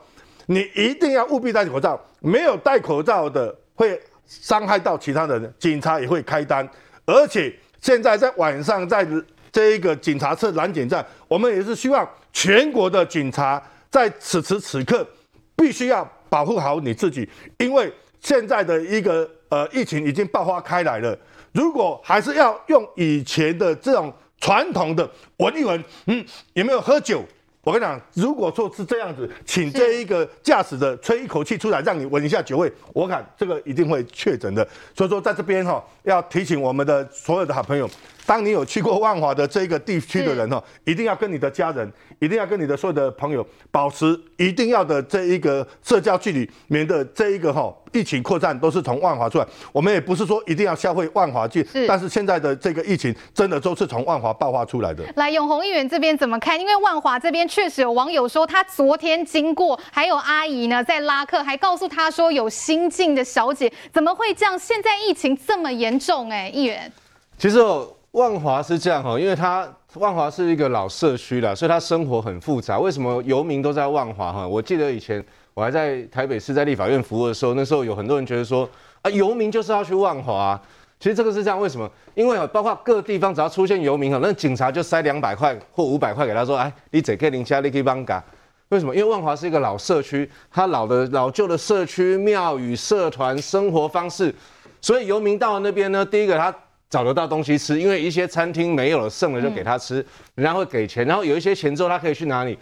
[0.47, 6.69] 你一定要务必戴口罩，没有戴口罩的会伤害到其他人，警察也会开单。
[7.09, 7.51] 而且
[7.81, 9.07] 现在在晚上，在
[9.51, 15.09] 这一个警察车拦检站，我们也是希望全国的警察在此时此刻
[15.57, 17.91] 必须要保护好你自己，因为
[18.21, 21.19] 现在的一个呃疫情已经爆发开来了。
[21.53, 27.25] 如果还是要用以前的这种传统的闻一闻，嗯，有没有喝酒？
[27.69, 34.67] 我跟你讲，如果说是这样子，请这一个驾驶的吹一口气出来，让你闻一下酒味，我敢这个一定会确诊的。
[34.97, 37.87] 所以说，在这边哈，要提醒我们的所有的好朋友。
[38.29, 49.47] 当你有去过万华的这个地区的人哦，一定要跟你的家人，一定要跟你的所有的朋友保持一定要的这一个社交距离，免得这一个哈疫情扩散都是从万华出来。
[49.73, 55.03] 我们也不是说一定要消费万华去，但是现在的这个疫情真的都是从万华爆发出来的。
[55.17, 56.61] 来，永宏议员这边怎么看？
[56.61, 64.59] 因为万华这边确实有网友说，他昨天经过，还有阿姨呢在拉客，还告诉他说有新进的小姐，怎么会这样？
[64.59, 66.93] 现在疫情这么严重，哎，议员。
[67.39, 67.98] 其实我。
[68.13, 72.79] 万华是这样哈，因为它万华是一个老社区了，所以它生活很复杂。
[72.79, 74.49] 为什么游民都在万华哈？
[74.49, 78.69] 我记得以前我还在台北市在立法院服务的时候，那时候有很多人觉得说
[79.03, 80.61] 啊，游民就是要去万华。
[80.99, 81.89] 其实这个是这样，为什么？
[82.15, 88.25] 因为包括各地方只要出现游民哈，那警察就塞两百块或五百块给他说，哎，你这可以领家，你可以帮嘎。
[88.71, 88.97] 为什么？
[88.97, 94.35] 因为万华是一个老社区，它老的老旧的社区、庙宇、社团生活方式，
[94.81, 96.53] 所以游民到了那边呢，第一个他。
[96.91, 99.97] 找得到东西吃，因为一些餐厅没有了，剩了就给他吃，
[100.35, 102.59] 人家会给钱，然后有一些钱之后，他可以去哪里？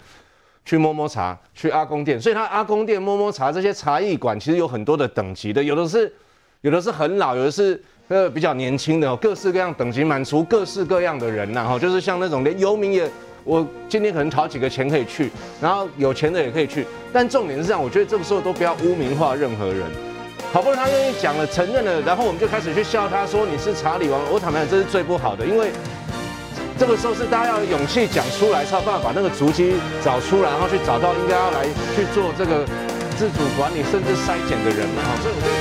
[0.64, 2.20] 去摸摸茶，去阿公店。
[2.20, 6.12] 所以他阿公店摸摸茶这些茶艺馆其实有很多的等级的，有的是
[6.62, 13.08] 有的是很老，有的是呃比较年轻的，各式各样等级满足各式各样的人呐哈，就是像那种连游民也，
[13.44, 20.15] 我今天可能讨几个钱可以去，然后有钱的也可以去，但重点是这样，我觉得这个时候都不要污名化任何人。
[20.52, 24.20] 好不容易他愿意讲了，承认了，然后我们就开始去笑他，说你是查理王。
[24.32, 25.70] 我坦白讲，这是最不好的，因为
[26.78, 31.64] 这个时候是大家要有勇气讲出来，才有办法把那个足迹找出来，然后去找到应该要来
[31.94, 32.64] 去做这个
[33.16, 35.02] 自主管理甚至筛检的人嘛。
[35.22, 35.55] 所以我觉得。